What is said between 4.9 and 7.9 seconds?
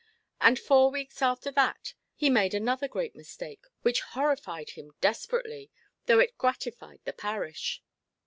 desperately, though it gratified the parish.